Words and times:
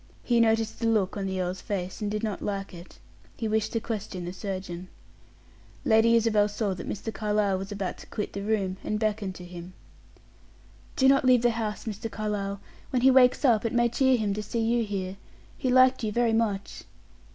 He 0.23 0.39
noticed 0.39 0.79
the 0.79 0.87
look 0.87 1.15
on 1.15 1.27
the 1.27 1.39
earl's 1.39 1.61
face, 1.61 2.01
and 2.01 2.09
did 2.09 2.23
not 2.23 2.41
like 2.41 2.73
it; 2.73 2.97
he 3.37 3.47
wished 3.47 3.71
to 3.73 3.79
question 3.79 4.25
the 4.25 4.33
surgeon. 4.33 4.87
Lady 5.85 6.15
Isabel 6.15 6.47
saw 6.49 6.73
that 6.73 6.89
Mr. 6.89 7.13
Carlyle 7.13 7.59
was 7.59 7.71
about 7.71 7.99
to 7.99 8.07
quit 8.07 8.33
the 8.33 8.41
room, 8.41 8.77
and 8.83 8.97
beckoned 8.97 9.35
to 9.35 9.45
him. 9.45 9.73
"Do 10.95 11.07
not 11.07 11.23
leave 11.23 11.43
the 11.43 11.51
house, 11.51 11.85
Mr. 11.85 12.09
Carlyle. 12.09 12.59
When 12.89 13.03
he 13.03 13.11
wakes 13.11 13.45
up, 13.45 13.63
it 13.63 13.73
may 13.73 13.89
cheer 13.89 14.17
him 14.17 14.33
to 14.33 14.41
see 14.41 14.61
you 14.61 14.83
here; 14.83 15.17
he 15.55 15.69
liked 15.69 16.03
you 16.03 16.11
very 16.11 16.33
much." 16.33 16.81